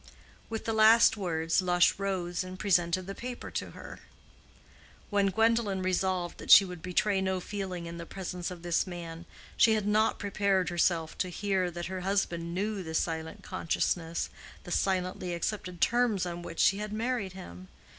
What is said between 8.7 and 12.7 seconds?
man, she had not prepared herself to hear that her husband